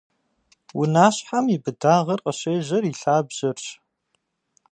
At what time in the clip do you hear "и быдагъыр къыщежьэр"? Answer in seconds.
1.55-2.83